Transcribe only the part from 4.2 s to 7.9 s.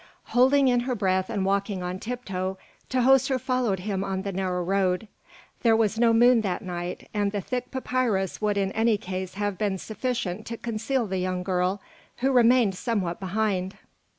the narrow road. There was no moon that night, and the thick